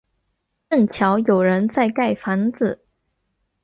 [0.67, 2.83] 正巧有人在盖房子